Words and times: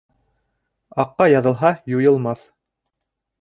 Аҡҡа 1.03 1.27
яҙылһа, 1.33 1.71
юйылмаҫ. 1.93 2.43